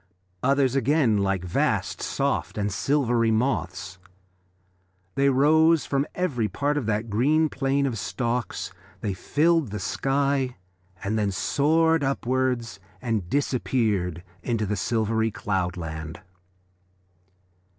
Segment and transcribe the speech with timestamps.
[0.41, 3.99] Others again like vast soft and silvery moths.
[5.13, 10.57] They rose from every part of that green plain of stalks, they filled the sky,
[11.03, 16.19] and then soared upwards and disappeared into the silvery cloudland.